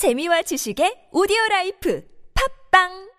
[0.00, 2.02] 재미와 지식의 오디오 life
[2.70, 3.10] 팟빵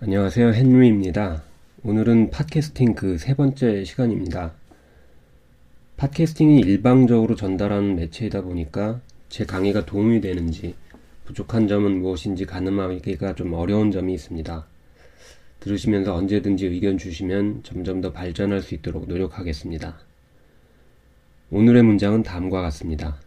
[0.00, 0.54] 안녕하세요.
[0.54, 1.42] 헨리입니다.
[1.84, 4.54] 오늘은 podcasting 그 세 번째 시간입니다.
[5.98, 10.74] podcasting이 일방적으로 전달하는 매체이다 보니까 제 강의가 도움이 되는지
[11.26, 14.66] 부족한 점은 무엇인지 가늠하기가 좀 어려운 점이 있습니다.
[15.60, 19.98] 들으시면서 언제든지 의견 주시면 점점 더 발전할 수 있도록 노력하겠습니다.
[21.50, 23.20] 오늘의 문장은 다음과 같습니다.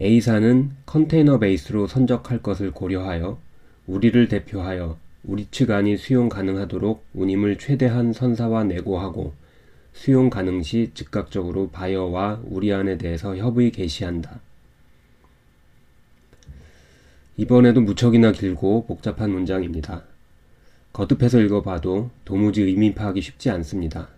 [0.00, 3.38] A사는 컨테이너 베이스로 선적할 것을 고려하여
[3.86, 9.34] 우리를 대표하여 우리 측 안이 수용 가능하도록 운임을 최대한 선사와 내고하고
[9.92, 14.40] 수용 가능 시 즉각적으로 바이어와 우리 안에 대해서 협의 개시한다.
[17.36, 20.04] 이번에도 무척이나 길고 복잡한 문장입니다.
[20.92, 24.08] 거듭해서 읽어봐도 도무지 의미 파악이 쉽지 않습니다.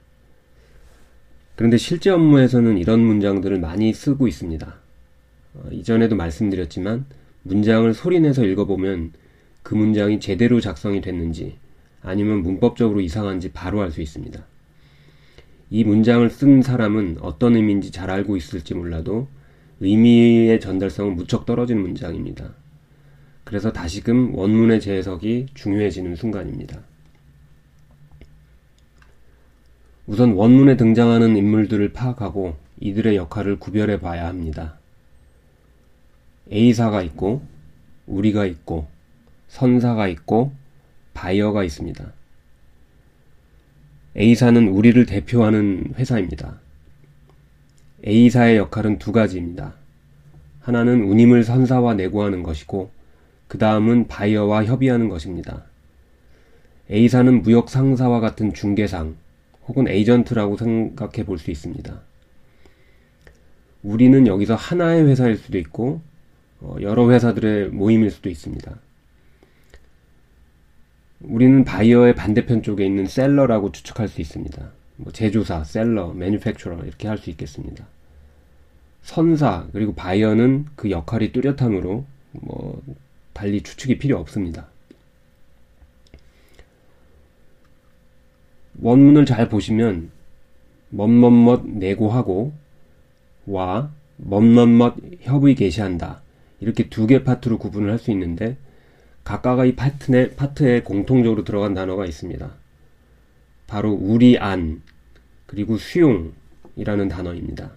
[1.56, 4.83] 그런데 실제 업무에서는 이런 문장들을 많이 쓰고 있습니다.
[5.54, 7.06] 어, 이전에도 말씀드렸지만
[7.42, 9.12] 문장을 소리내서 읽어보면
[9.62, 11.56] 그 문장이 제대로 작성이 됐는지
[12.02, 14.44] 아니면 문법적으로 이상한지 바로 알 수 있습니다.
[15.70, 19.28] 이 문장을 쓴 사람은 어떤 의미인지 잘 알고 있을지 몰라도
[19.80, 22.54] 의미의 전달성은 무척 떨어진 문장입니다.
[23.44, 26.80] 그래서 다시금 원문의 재해석이 중요해지는 순간입니다.
[30.06, 34.78] 우선 원문에 등장하는 인물들을 파악하고 이들의 역할을 구별해 봐야 합니다.
[36.52, 37.42] A사가 있고,
[38.06, 38.86] 우리가 있고,
[39.48, 40.52] 선사가 있고,
[41.14, 42.12] 바이어가 있습니다.
[44.16, 46.60] A사는 우리를 대표하는 회사입니다.
[48.06, 49.74] A사의 역할은 두 가지입니다.
[50.60, 52.90] 하나는 운임을 선사와 내고하는 것이고,
[53.48, 55.64] 그 다음은 바이어와 협의하는 것입니다.
[56.90, 59.16] A사는 무역 상사와 같은 중개상
[59.66, 62.00] 혹은 에이전트라고 생각해 볼 수 있습니다.
[63.82, 66.13] 우리는 여기서 하나의 회사일 수도 있고 어,
[66.80, 68.78] 여러 회사들의 모임일 수도 있습니다.
[71.20, 74.70] 우리는 바이어의 반대편 쪽에 있는 seller라고 추측할 수 있습니다.
[74.96, 77.86] 뭐 제조사, seller, manufacturer 이렇게 할 수 있겠습니다.
[79.02, 82.82] 선사 그리고 바이어는 그 역할이 뚜렷하므로 뭐
[83.32, 84.66] 달리 추측이 필요 없습니다.
[88.80, 90.10] 원문을 잘 보시면
[90.90, 92.52] 멋멋멋 내고하고
[93.46, 96.22] 와 멋멋멋 협의 개시한다
[96.60, 98.56] 이렇게 두 개 파트로 구분을 할 수 있는데
[99.24, 102.50] 각각의 파트에, 파트에 공통적으로 들어간 단어가 있습니다.
[103.66, 104.82] 바로 우리 안
[105.46, 107.72] 그리고 수용이라는 단어입니다.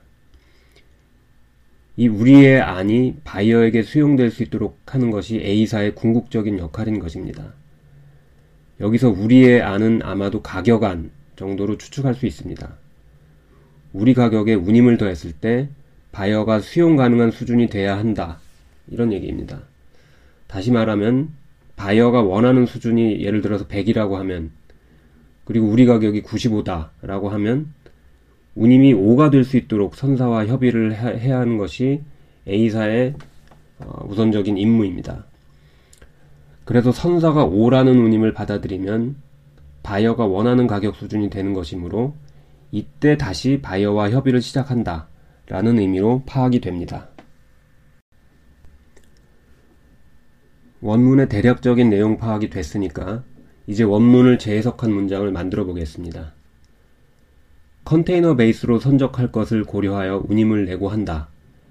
[1.95, 7.53] 이 우리의 안이 바이어에게 수용될 수 있도록 하는 것이 A사의 궁극적인 역할인 것입니다.
[8.79, 12.77] 여기서 우리의 안은 아마도 가격안 정도로 추측할 수 있습니다.
[13.93, 15.69] 우리 가격에 운임을 더했을 때
[16.11, 18.39] 바이어가 수용 가능한 수준이 돼야 한다.
[18.89, 19.61] 이런 얘기입니다.
[20.47, 21.29] 다시 말하면
[21.75, 24.51] 바이어가 원하는 수준이 예를 들어서 100이라고 하면
[25.45, 27.73] 그리고 우리 가격이 95다라고 하면
[28.55, 32.01] 운임이 5가 될 수 있도록 선사와 협의를 해야 하는 것이
[32.47, 33.13] A사의
[33.79, 35.25] 어, 우선적인 임무입니다.
[36.65, 39.15] 그래서 선사가 5라는 운임을 받아들이면
[39.83, 42.15] 바이어가 원하는 가격 수준이 되는 것이므로
[42.71, 45.07] 이때 다시 바이어와 협의를 시작한다
[45.47, 47.07] 라는 의미로 파악이 됩니다.
[50.81, 53.23] 원문의 대략적인 내용 파악이 됐으니까
[53.65, 56.33] 이제 원문을 재해석한 문장을 만들어 보겠습니다.
[57.83, 61.29] 컨테이너 base로 선적할 것을 고려하여 운임을 네고 한다.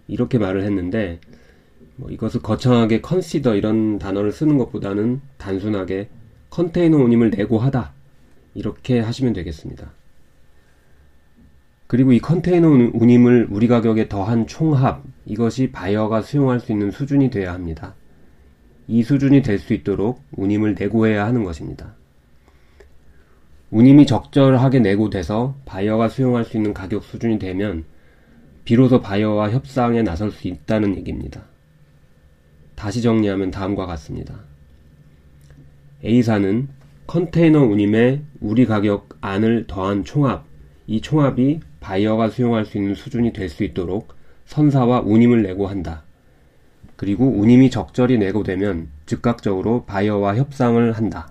[0.09, 1.21] 이렇게 말을 했는데
[1.97, 6.09] 뭐 이것을 거창하게 consider 이런 단어를 쓰는 것보다는 단순하게
[6.51, 7.93] 컨테이너 운임을 네고 하다.
[8.55, 9.91] 이렇게 하시면 되겠습니다.
[11.87, 17.53] 그리고 이 컨테이너 운임을 우리 가격에 더한 총합, 이것이 바이어가 수용할 수 있는 수준이 되어야
[17.53, 17.95] 합니다.
[18.89, 21.95] 이 수준이 될 수 있도록 운임을 네고해야 하는 것입니다.
[23.71, 27.85] 운임이 적절하게 네고돼서 바이어가 수용할 수 있는 가격 수준이 되면
[28.65, 31.43] 비로소 바이어와 협상에 나설 수 있다는 얘기입니다.
[32.77, 34.41] 다시 정리하면 다음과 같습니다.
[36.05, 36.69] A사는
[37.07, 40.45] 컨테이너 운임에 우리 가격 안을 더한 총합,
[40.87, 44.15] 이 총합이 바이어가 수용할 수 있는 수준이 될 수 있도록
[44.47, 46.05] 선사와 운임을 내고 한다.
[46.97, 51.29] 그리고 운임이 적절히 내고되면 즉각적으로 바이어와 협상을 한다.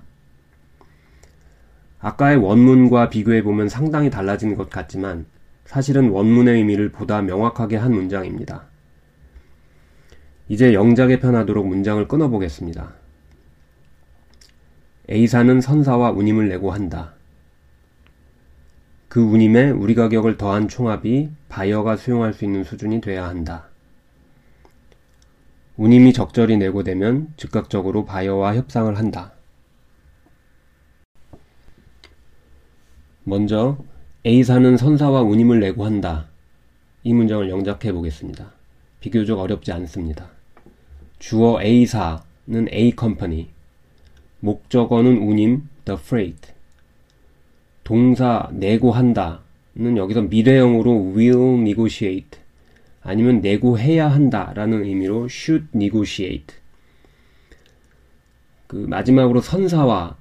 [1.99, 5.25] 아까의 원문과 비교해보면 상당히 달라진 것 같지만
[5.65, 8.65] 사실은 원문의 의미를 보다 명확하게 한 문장입니다.
[10.47, 12.93] 이제 영작에 편하도록 문장을 끊어보겠습니다.
[15.09, 17.13] A사는 선사와 운임을 내고 한다.
[19.07, 23.69] 그 운임에 우리 가격을 더한 총합이 바이어가 수용할 수 있는 수준이 돼야 한다.
[25.77, 29.33] 운임이 적절히 내고되면 즉각적으로 바이어와 협상을 한다.
[33.23, 33.77] 먼저
[34.25, 36.27] A사는 선사와 운임을 내고 한다.
[37.03, 38.51] 이 문장을 영작해 보겠습니다.
[39.01, 40.29] 비교적 어렵지 않습니다.
[41.19, 43.49] 주어 A사는 A 컴퍼니,
[44.39, 46.53] 목적어는 운임 the freight,
[47.83, 52.44] 동사 내고 한다는 여기서 미래형으로 will negotiate
[53.05, 56.55] 아니면 내고해야 한다라는 의미로 should negotiate.
[58.65, 60.17] 그 마지막으로 선사와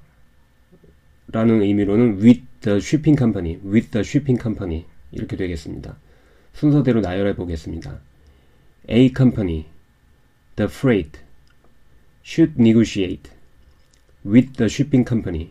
[1.29, 5.97] 라는 의미로는 with the shipping company, with the shipping company 이렇게 되겠습니다.
[6.53, 8.01] 순서대로 나열해 보겠습니다.
[8.91, 9.65] A company,
[10.57, 11.19] the freight,
[12.23, 13.33] should negotiate
[14.27, 15.49] with the shipping company.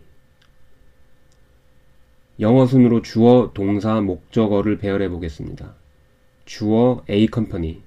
[2.40, 5.74] 영어 순으로 주어, 동사, 목적어를 배열해 보겠습니다.
[6.46, 7.82] 주어 A company,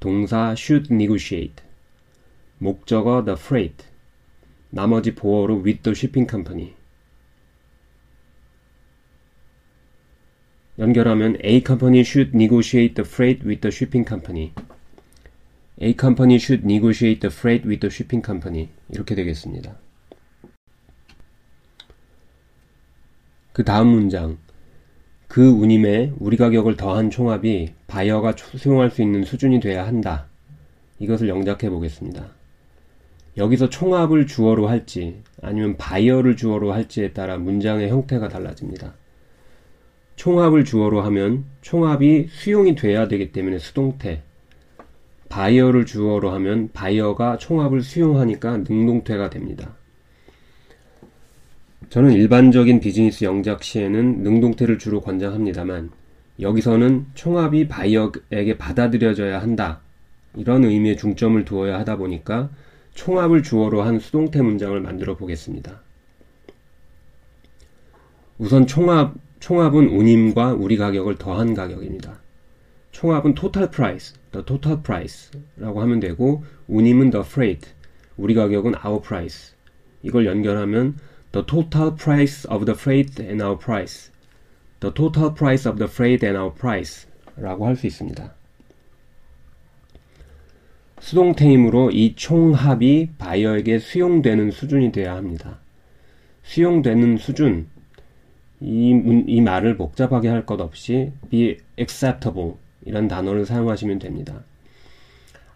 [0.00, 1.62] 동사 should negotiate,
[2.58, 3.86] 목적어 the freight,
[4.70, 6.74] 나머지 보어로 with the shipping company.
[10.78, 14.52] 연결하면 A company should negotiate the freight with the shipping company.
[15.80, 18.68] A company should negotiate the freight with the shipping company.
[18.88, 19.76] 이렇게 되겠습니다.
[23.52, 24.38] 그 다음 문장.
[25.34, 30.26] 그 운임에 우리 가격을 더한 총합이 바이어가 수용할 수 있는 수준이 돼야 한다.
[31.00, 32.28] 이것을 영작해 보겠습니다.
[33.36, 38.94] 여기서 총합을 주어로 할지 아니면 바이어를 주어로 할지에 따라 문장의 형태가 달라집니다.
[40.14, 44.22] 총합을 주어로 하면 총합이 수용이 돼야 되기 때문에 수동태.
[45.30, 49.74] 바이어를 주어로 하면 바이어가 총합을 수용하니까 능동태가 됩니다.
[51.90, 55.90] 저는 일반적인 비즈니스 영작 시에는 능동태를 주로 권장합니다만
[56.40, 59.80] 여기서는 총합이 바이어에게 받아들여져야 한다.
[60.36, 62.50] 이런 의미의 중점을 두어야 하다 보니까
[62.94, 65.80] 총합을 주어로 한 수동태 문장을 만들어 보겠습니다.
[68.38, 72.18] 우선 총합 총합은 운임과 우리 가격을 더한 가격입니다.
[72.92, 77.70] 총합은 total price, the total price라고 하면 되고 운임은 the freight,
[78.16, 79.54] 우리 가격은 our price.
[80.02, 80.96] 이걸 연결하면
[81.34, 84.08] the total price of the freight and our price,
[84.78, 88.32] the total price of the freight and our price라고 할 수 있습니다.
[91.00, 95.58] 수동태이므로 이 총합이 바이어에게 수용되는 수준이 되어야 합니다.
[96.44, 97.66] 수용되는 수준,
[98.60, 102.52] 이, 이 말을 복잡하게 할 것 없이 be acceptable
[102.86, 104.44] 이런 단어를 사용하시면 됩니다.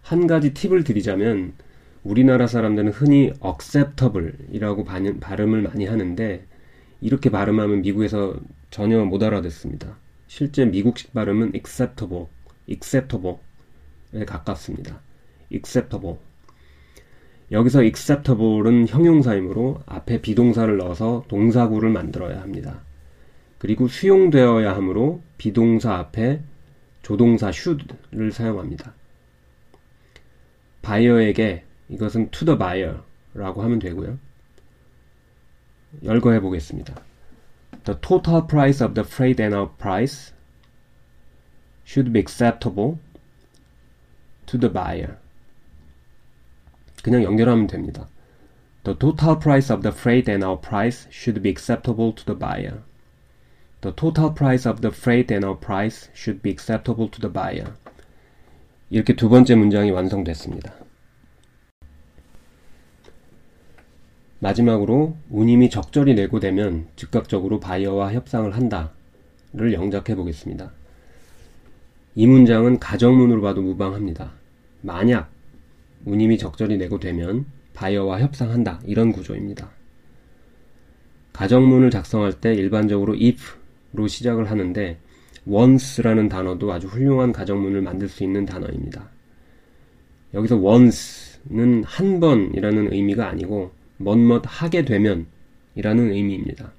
[0.02, 1.52] 한 가지 팁을 드리자면
[2.08, 6.42] 우리나라 사람들은 흔히 acceptable 이라고 발음을 많이 하는데
[7.02, 8.34] 이렇게 발음하면 미국에서
[8.70, 9.98] 전혀 못 알아듣습니다.
[10.26, 12.24] 실제 미국식 발음은 acceptable,
[12.66, 15.02] acceptable에 가깝습니다.
[15.52, 16.16] acceptable.
[17.52, 22.80] 여기서 acceptable은 형용사이므로 앞에 비동사를 넣어서 동사구를 만들어야 합니다.
[23.58, 26.40] 그리고 수용되어야 하므로 비동사 앞에
[27.02, 28.94] 조동사 should를 사용합니다.
[30.80, 34.17] 바이어에게 이것은 to the buyer라고 하면 되고요.
[36.03, 36.95] 열거해 보겠습니다.
[37.83, 40.33] The total price of the freight and our price
[41.85, 42.97] should be acceptable
[44.45, 45.17] to the buyer.
[47.03, 48.07] 그냥 연결하면 됩니다.
[48.83, 52.81] The total price of the freight and our price should be acceptable to the buyer.
[53.81, 57.73] The total price of the freight and our price should be acceptable to the buyer.
[58.89, 60.73] 이렇게 두 번째 문장이 완성됐습니다.
[64.40, 70.72] 마지막으로 운임이 적절히 내고되면 즉각적으로 바이어와 협상을 한다를 영작해 보겠습니다.
[72.14, 74.32] 이 문장은 가정문으로 봐도 무방합니다.
[74.82, 75.30] 만약
[76.04, 79.70] 운임이 적절히 내고되면 바이어와 협상한다 이런 구조입니다.
[81.32, 83.58] 가정문을 작성할 때 일반적으로 if
[83.92, 84.98] 로 시작을 하는데
[85.46, 89.08] once라는 단어도 아주 훌륭한 가정문을 만들 수 있는 단어입니다.
[90.34, 95.26] 여기서 once는 한 번이라는 의미가 아니고 멋멋 하게 되면
[95.74, 96.72] 이라는 의미입니다.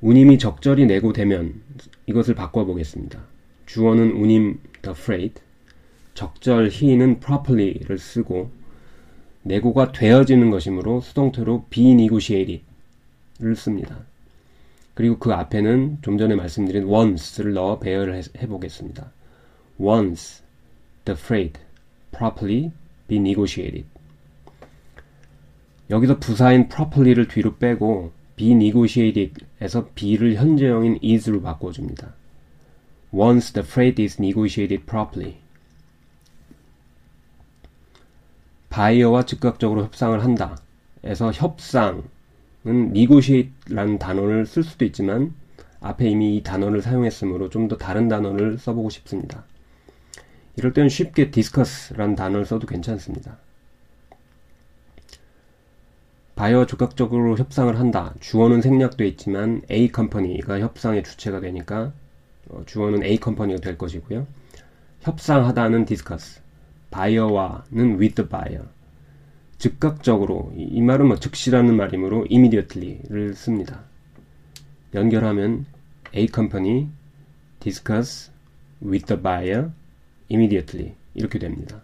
[0.00, 1.60] 운임이 적절히 내고되면
[2.06, 3.24] 이것을 바꿔보겠습니다.
[3.66, 5.42] 주어는 운임 the freight,
[6.14, 8.50] 적절히는 properly를 쓰고
[9.42, 14.04] 내고가 되어지는 것이므로 수동태로 be negotiated를 씁니다.
[14.94, 19.12] 그리고 그 앞에는 좀 전에 말씀드린 once를 넣어 배열을 해 보겠습니다.
[19.78, 20.42] once
[21.04, 21.60] the freight
[22.12, 22.72] properly
[23.06, 23.86] be negotiated.
[25.90, 32.12] 여기서 부사인 properly를 뒤로 빼고 be negotiated에서 be를 현재형인 is로 바꿔줍니다.
[33.12, 35.36] Once the freight is negotiated properly.
[38.68, 40.58] 바이어와 즉각적으로 협상을 한다.
[41.04, 42.02] 에서 협상은
[42.66, 45.34] negotiate라는 단어를 쓸 수도 있지만
[45.80, 49.44] 앞에 이미 이 단어를 사용했으므로 좀 더 다른 단어를 써보고 싶습니다.
[50.56, 53.38] 이럴 때는 쉽게 discuss라는 단어를 써도 괜찮습니다.
[56.36, 58.14] 바이어와 즉각적으로 협상을 한다.
[58.20, 61.92] 주어는 생략되어 있지만 A 컴퍼니가 협상의 주체가 되니까
[62.50, 64.26] 어, 주어는 A 컴퍼니가 될 것이고요.
[65.00, 66.40] 협상하다는 discuss,
[66.90, 68.66] 바이어와는 with the buyer.
[69.56, 73.84] 즉각적으로 이, 이 말은 뭐 즉시라는 말이므로 immediately를 씁니다.
[74.94, 75.64] 연결하면
[76.14, 76.88] A company
[77.60, 78.30] discuss
[78.84, 79.70] with the buyer
[80.30, 81.82] immediately 이렇게 됩니다.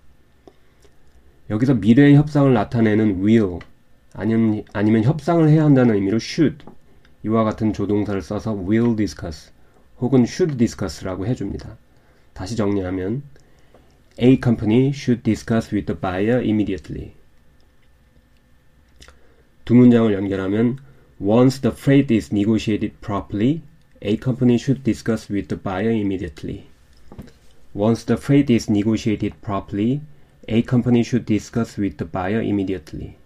[1.48, 3.60] 여기서 미래의 협상을 나타내는 will
[4.13, 6.65] 아니면, 아니면 협상을 해야 한다는 의미로 should
[7.23, 9.51] 이와 같은 조동사를 써서 will discuss
[9.99, 11.77] 혹은 should discuss라고 해줍니다.
[12.33, 13.23] 다시 정리하면
[14.21, 17.13] A company should discuss with the buyer immediately.
[19.65, 20.77] 두 문장을 연결하면
[21.19, 23.61] Once the freight is negotiated properly,
[24.01, 26.65] A company should discuss with the buyer immediately.
[27.73, 30.01] Once the freight is negotiated properly,
[30.47, 33.17] A company should discuss with the buyer immediately.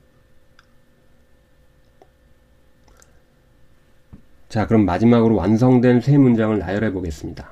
[4.56, 7.52] 자, 그럼 마지막으로 완성된 세 문장을 나열해 보겠습니다.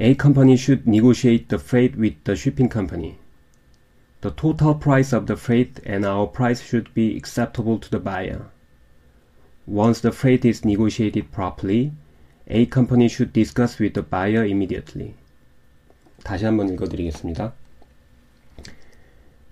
[0.00, 3.16] A company should negotiate the freight with the shipping company.
[4.20, 8.46] The total price of the freight and our price should be acceptable to the buyer.
[9.66, 11.92] Once the freight is negotiated properly,
[12.50, 15.12] A company should discuss with the buyer immediately.
[16.24, 17.52] 다시 한번 읽어드리겠습니다.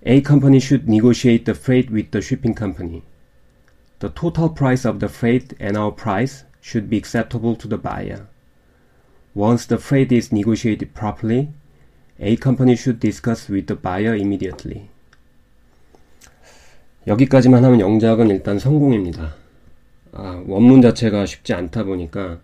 [0.07, 3.03] A company should negotiate the freight with the shipping company.
[4.02, 8.26] The total price of the freight and our price should be acceptable to the buyer.
[9.32, 11.50] Once the freight is negotiated properly,
[12.18, 14.88] A company should discuss with the buyer immediately.
[17.06, 19.34] 여기까지만 하면 영작은 일단 성공입니다.
[20.12, 22.40] 아, 원문 자체가 쉽지 않다 보니까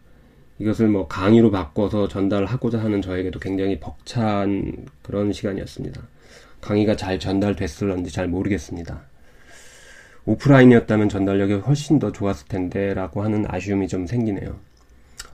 [0.61, 6.03] 이것을 뭐 강의로 바꿔서 전달하고자 하는 저에게도 굉장히 벅찬 그런 시간이었습니다.
[6.61, 9.08] 강의가 잘 전달됐을런지 잘 모르겠습니다.
[10.29, 14.57] 오프라인이었다면 전달력이 훨씬 더 좋았을 텐데 라고 하는 아쉬움이 좀 생기네요.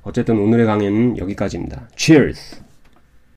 [0.02, 1.88] 어쨌든 오늘의 강의는 여기까지입니다.
[1.96, 2.62] Cheers!